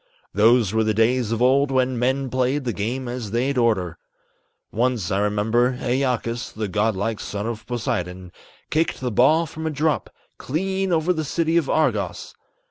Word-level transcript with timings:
Those 0.33 0.73
were 0.73 0.83
the 0.83 0.95
days 0.95 1.31
of 1.31 1.43
old 1.43 1.69
when 1.69 1.99
men 1.99 2.27
played 2.31 2.63
the 2.63 2.73
game 2.73 3.07
as 3.07 3.29
they'd 3.29 3.55
orter. 3.55 3.99
Once, 4.71 5.11
I 5.11 5.19
remember, 5.19 5.77
Æacus, 5.77 6.51
the 6.51 6.67
god 6.67 6.95
like 6.95 7.19
son 7.19 7.45
of 7.45 7.67
Poseidon, 7.67 8.31
Kicked 8.71 8.99
the 8.99 9.11
ball 9.11 9.45
from 9.45 9.67
a 9.67 9.69
drop, 9.69 10.09
clean 10.39 10.91
over 10.91 11.13
the 11.13 11.23
city 11.23 11.55
of 11.55 11.69
Argos. 11.69 12.33